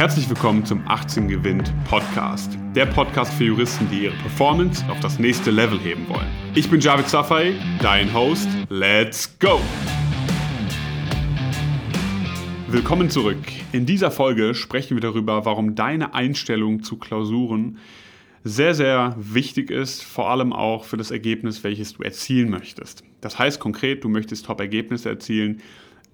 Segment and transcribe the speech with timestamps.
[0.00, 2.56] Herzlich willkommen zum 18 Gewinnt Podcast.
[2.74, 6.26] Der Podcast für Juristen, die ihre Performance auf das nächste Level heben wollen.
[6.54, 8.48] Ich bin Javid Safai, dein Host.
[8.70, 9.60] Let's go!
[12.68, 13.42] Willkommen zurück.
[13.72, 17.76] In dieser Folge sprechen wir darüber, warum deine Einstellung zu Klausuren
[18.42, 23.04] sehr, sehr wichtig ist, vor allem auch für das Ergebnis, welches du erzielen möchtest.
[23.20, 25.60] Das heißt konkret, du möchtest Top-Ergebnisse erzielen,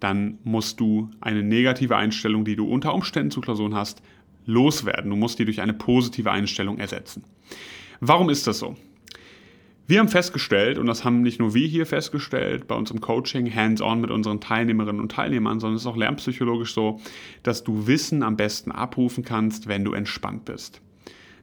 [0.01, 4.03] dann musst du eine negative Einstellung, die du unter Umständen zu Klausuren hast,
[4.45, 5.11] loswerden.
[5.11, 7.25] Du musst die durch eine positive Einstellung ersetzen.
[8.01, 8.77] Warum ist das so?
[9.89, 13.54] Wir haben festgestellt, und das haben nicht nur wir hier festgestellt, bei uns im Coaching,
[13.54, 17.01] hands-on mit unseren Teilnehmerinnen und Teilnehmern, sondern es ist auch lernpsychologisch so,
[17.45, 20.81] dass du Wissen am besten abrufen kannst, wenn du entspannt bist.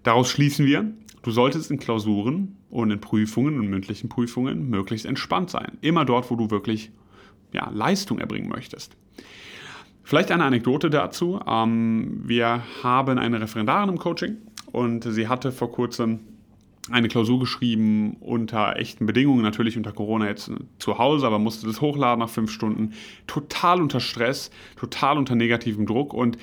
[0.03, 0.91] Daraus schließen wir,
[1.21, 5.77] du solltest in Klausuren und in Prüfungen und mündlichen Prüfungen möglichst entspannt sein.
[5.79, 6.91] Immer dort, wo du wirklich
[7.53, 8.95] ja, Leistung erbringen möchtest.
[10.03, 11.39] Vielleicht eine Anekdote dazu.
[11.47, 14.37] Ähm, wir haben eine Referendarin im Coaching
[14.71, 16.19] und sie hatte vor kurzem
[16.91, 21.79] eine Klausur geschrieben unter echten Bedingungen, natürlich unter Corona jetzt zu Hause, aber musste das
[21.79, 22.93] hochladen nach fünf Stunden.
[23.25, 26.37] Total unter Stress, total unter negativem Druck und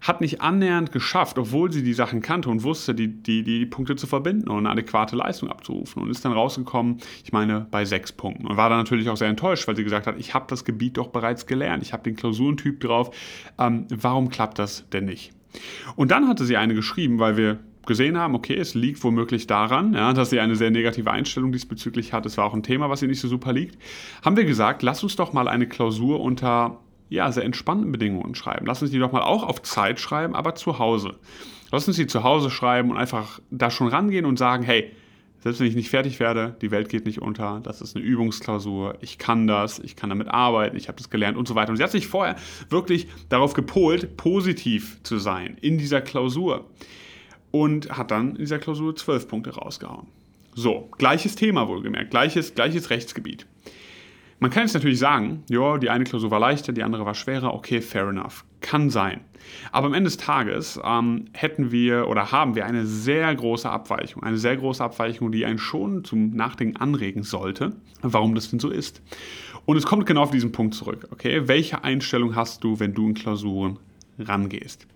[0.00, 3.96] hat nicht annähernd geschafft, obwohl sie die Sachen kannte und wusste, die, die, die Punkte
[3.96, 6.02] zu verbinden und eine adäquate Leistung abzurufen.
[6.02, 8.46] Und ist dann rausgekommen, ich meine, bei sechs Punkten.
[8.46, 10.96] Und war dann natürlich auch sehr enttäuscht, weil sie gesagt hat, ich habe das Gebiet
[10.96, 13.10] doch bereits gelernt, ich habe den Klausurentyp drauf.
[13.58, 15.32] Ähm, warum klappt das denn nicht?
[15.96, 19.94] Und dann hatte sie eine geschrieben, weil wir gesehen haben, okay, es liegt womöglich daran,
[19.94, 22.26] ja, dass sie eine sehr negative Einstellung diesbezüglich hat.
[22.26, 23.78] Es war auch ein Thema, was ihr nicht so super liegt.
[24.22, 28.66] Haben wir gesagt, lass uns doch mal eine Klausur unter ja, sehr entspannten Bedingungen schreiben.
[28.66, 31.16] Lass uns die doch mal auch auf Zeit schreiben, aber zu Hause.
[31.70, 34.92] Lass uns die zu Hause schreiben und einfach da schon rangehen und sagen, hey,
[35.40, 38.96] selbst wenn ich nicht fertig werde, die Welt geht nicht unter, das ist eine Übungsklausur,
[39.00, 41.70] ich kann das, ich kann damit arbeiten, ich habe das gelernt und so weiter.
[41.70, 42.36] Und sie hat sich vorher
[42.70, 46.66] wirklich darauf gepolt, positiv zu sein in dieser Klausur
[47.50, 50.08] und hat dann in dieser Klausur zwölf Punkte rausgehauen.
[50.54, 53.46] So, gleiches Thema wohlgemerkt, gleiches, gleiches Rechtsgebiet.
[54.40, 57.54] Man kann jetzt natürlich sagen, ja, die eine Klausur war leichter, die andere war schwerer,
[57.54, 58.44] okay, fair enough.
[58.60, 59.20] Kann sein.
[59.72, 64.22] Aber am Ende des Tages ähm, hätten wir oder haben wir eine sehr große Abweichung.
[64.22, 67.72] Eine sehr große Abweichung, die einen schon zum Nachdenken anregen sollte,
[68.02, 69.02] warum das denn so ist.
[69.64, 71.08] Und es kommt genau auf diesen Punkt zurück.
[71.10, 73.78] Okay, welche Einstellung hast du, wenn du in Klausuren
[74.20, 74.86] rangehst?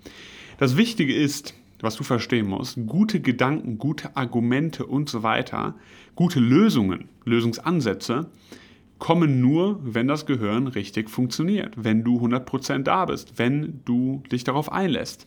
[0.58, 5.75] Das Wichtige ist, was du verstehen musst, gute Gedanken, gute Argumente und so weiter,
[6.14, 8.31] gute Lösungen, Lösungsansätze
[9.02, 14.44] kommen nur, wenn das Gehirn richtig funktioniert, wenn du 100% da bist, wenn du dich
[14.44, 15.26] darauf einlässt.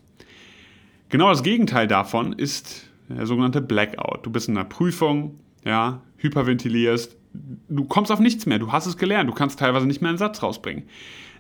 [1.10, 4.26] Genau das Gegenteil davon ist der sogenannte Blackout.
[4.26, 7.18] Du bist in einer Prüfung, ja, hyperventilierst,
[7.68, 10.18] du kommst auf nichts mehr, du hast es gelernt, du kannst teilweise nicht mehr einen
[10.18, 10.84] Satz rausbringen.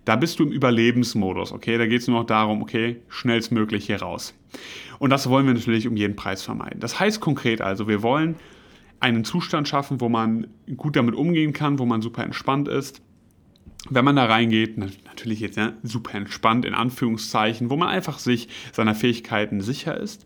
[0.04, 1.78] Da bist du im Überlebensmodus, okay?
[1.78, 4.34] Da geht es nur noch darum, okay, schnellstmöglich hier raus.
[5.00, 6.82] Und das wollen wir natürlich um jeden Preis vermeiden.
[6.82, 8.36] Das heißt konkret also, wir wollen
[9.06, 13.02] einen Zustand schaffen, wo man gut damit umgehen kann, wo man super entspannt ist.
[13.88, 18.48] Wenn man da reingeht, natürlich jetzt ja, super entspannt in Anführungszeichen, wo man einfach sich
[18.74, 20.26] seiner Fähigkeiten sicher ist.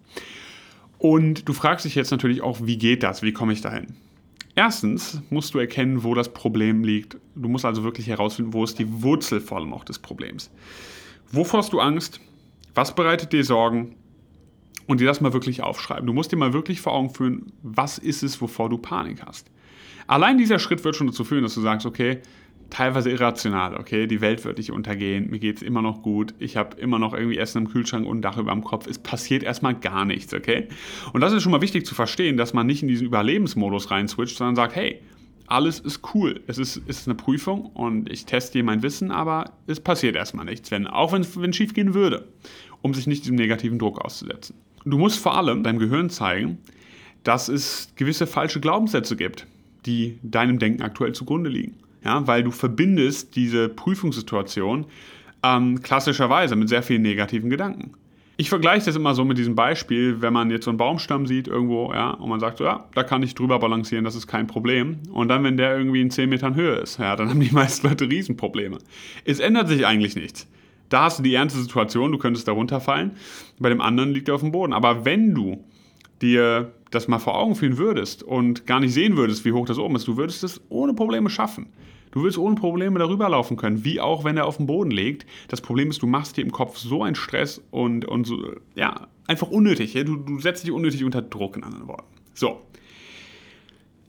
[0.98, 3.22] Und du fragst dich jetzt natürlich auch, wie geht das?
[3.22, 3.88] Wie komme ich dahin?
[4.56, 7.18] Erstens musst du erkennen, wo das Problem liegt.
[7.36, 10.50] Du musst also wirklich herausfinden, wo ist die Wurzel vor allem auch des Problems.
[11.32, 12.22] Wovor hast du Angst?
[12.76, 13.96] Was bereitet dir Sorgen?
[14.90, 16.08] Und dir das mal wirklich aufschreiben.
[16.08, 19.46] Du musst dir mal wirklich vor Augen führen, was ist es, wovor du Panik hast.
[20.08, 22.22] Allein dieser Schritt wird schon dazu führen, dass du sagst, okay,
[22.72, 26.58] teilweise irrational, okay, die Welt wird nicht untergehen, mir geht es immer noch gut, ich
[26.58, 29.44] habe immer noch irgendwie Essen im Kühlschrank und ein Dach über dem Kopf, es passiert
[29.44, 30.68] erstmal gar nichts, okay?
[31.14, 34.38] Und das ist schon mal wichtig zu verstehen, dass man nicht in diesen Überlebensmodus reinswitcht,
[34.38, 35.04] sondern sagt, hey,
[35.46, 36.42] alles ist cool.
[36.48, 40.46] Es ist, ist eine Prüfung und ich teste hier mein Wissen, aber es passiert erstmal
[40.46, 42.28] nichts, wenn, auch wenn es schief gehen würde,
[42.82, 44.56] um sich nicht diesem negativen Druck auszusetzen.
[44.86, 46.58] Du musst vor allem deinem Gehirn zeigen,
[47.24, 49.46] dass es gewisse falsche Glaubenssätze gibt,
[49.86, 51.76] die deinem Denken aktuell zugrunde liegen.
[52.04, 54.86] Ja, weil du verbindest diese Prüfungssituation
[55.44, 57.92] ähm, klassischerweise mit sehr vielen negativen Gedanken.
[58.38, 61.50] Ich vergleiche das immer so mit diesem Beispiel, wenn man jetzt so einen Baumstamm sieht
[61.50, 64.48] irgendwo, ja, und man sagt so, ja, da kann ich drüber balancieren, das ist kein
[64.48, 65.00] Problem.
[65.12, 67.86] Und dann, wenn der irgendwie in 10 Metern Höhe ist, ja, dann haben die meisten
[67.86, 68.78] Leute Riesenprobleme.
[69.26, 70.48] Es ändert sich eigentlich nichts.
[70.90, 73.12] Da hast du die ernste Situation, du könntest da runterfallen.
[73.60, 74.74] Bei dem anderen liegt er auf dem Boden.
[74.74, 75.64] Aber wenn du
[76.22, 79.78] dir das mal vor Augen führen würdest und gar nicht sehen würdest, wie hoch das
[79.78, 81.68] oben ist, du würdest es ohne Probleme schaffen.
[82.12, 85.28] Du würdest ohne Probleme darüber laufen können, wie auch wenn er auf dem Boden liegt.
[85.48, 89.08] Das Problem ist, du machst dir im Kopf so einen Stress und, und so, ja,
[89.28, 89.94] einfach unnötig.
[89.94, 92.08] Du, du setzt dich unnötig unter Druck, in anderen Worten.
[92.34, 92.62] So.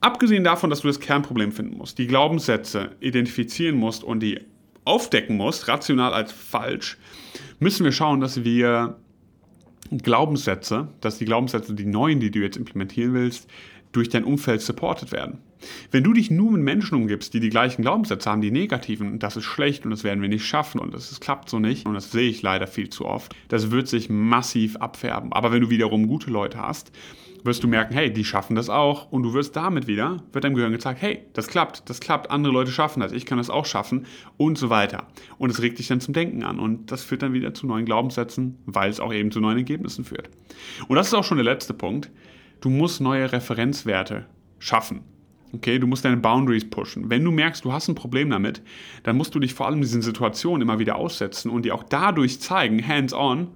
[0.01, 4.41] Abgesehen davon, dass du das Kernproblem finden musst, die Glaubenssätze identifizieren musst und die
[4.85, 6.97] aufdecken musst, rational als falsch,
[7.59, 8.97] müssen wir schauen, dass wir
[9.91, 13.49] Glaubenssätze, dass die Glaubenssätze, die neuen, die du jetzt implementieren willst,
[13.93, 15.39] durch dein Umfeld supported werden.
[15.91, 19.37] Wenn du dich nur mit Menschen umgibst, die die gleichen Glaubenssätze haben, die negativen, das
[19.37, 21.95] ist schlecht und das werden wir nicht schaffen und das, das klappt so nicht und
[21.95, 25.33] das sehe ich leider viel zu oft, das wird sich massiv abfärben.
[25.33, 26.93] Aber wenn du wiederum gute Leute hast,
[27.45, 30.55] wirst du merken, hey, die schaffen das auch und du wirst damit wieder, wird deinem
[30.55, 33.67] Gehirn gezeigt, hey, das klappt, das klappt, andere Leute schaffen das, ich kann das auch
[33.67, 34.07] schaffen
[34.37, 35.07] und so weiter.
[35.39, 37.87] Und es regt dich dann zum Denken an und das führt dann wieder zu neuen
[37.87, 40.29] Glaubenssätzen, weil es auch eben zu neuen Ergebnissen führt.
[40.89, 42.11] Und das ist auch schon der letzte Punkt.
[42.61, 44.27] Du musst neue Referenzwerte
[44.59, 45.03] schaffen.
[45.53, 47.11] Okay, du musst deine Boundaries pushen.
[47.11, 48.63] Wenn du merkst, du hast ein Problem damit,
[49.03, 52.41] dann musst du dich vor allem diesen Situationen immer wieder aussetzen und dir auch dadurch
[52.41, 53.49] zeigen, hands-on,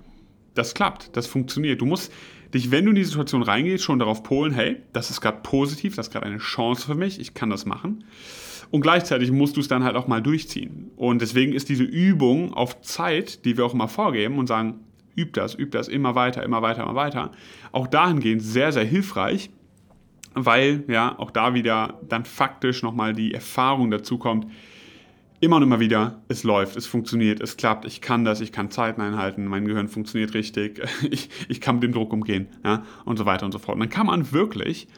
[0.55, 1.81] das klappt, das funktioniert.
[1.81, 2.13] Du musst
[2.53, 5.95] dich, wenn du in die Situation reingehst, schon darauf polen, hey, das ist gerade positiv,
[5.97, 8.05] das ist gerade eine Chance für mich, ich kann das machen.
[8.71, 10.91] Und gleichzeitig musst du es dann halt auch mal durchziehen.
[10.97, 14.81] Und deswegen ist diese Übung auf Zeit, die wir auch immer vorgeben und sagen,
[15.17, 17.33] üb das, üb das immer weiter, immer weiter, immer weiter,
[17.73, 19.51] auch dahingehend sehr, sehr hilfreich,
[20.35, 24.47] weil ja auch da wieder dann faktisch nochmal die Erfahrung dazu kommt,
[25.41, 28.71] immer und immer wieder, es läuft, es funktioniert, es klappt, ich kann das, ich kann
[28.71, 30.81] Zeiten einhalten, mein Gehirn funktioniert richtig,
[31.11, 33.77] ich, ich kann mit dem Druck umgehen ja, und so weiter und so fort.
[33.77, 34.89] Und dann kann man wirklich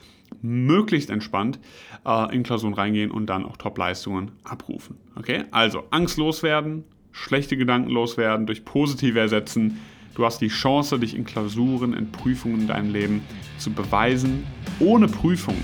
[0.43, 1.59] möglichst entspannt
[2.05, 4.97] äh, in Klausuren reingehen und dann auch Top-Leistungen abrufen.
[5.17, 5.45] Okay?
[5.51, 9.81] Also Angst loswerden, schlechte Gedanken loswerden, durch positive ersetzen.
[10.17, 13.21] Du hast die Chance, dich in Klausuren, in Prüfungen in deinem Leben
[13.59, 14.47] zu beweisen.
[14.81, 15.63] Ohne Prüfungen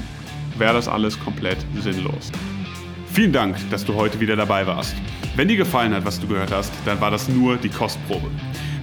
[0.59, 2.31] wäre das alles komplett sinnlos.
[3.07, 4.95] Vielen Dank, dass du heute wieder dabei warst.
[5.37, 8.31] Wenn dir gefallen hat, was du gehört hast, dann war das nur die Kostprobe.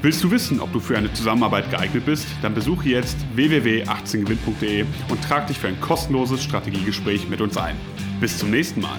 [0.02, 2.26] Willst du wissen, ob du für eine Zusammenarbeit geeignet bist?
[2.42, 7.76] Dann besuche jetzt www.18gewinn.de und trag dich für ein kostenloses Strategiegespräch mit uns ein.
[8.20, 8.98] Bis zum nächsten Mal.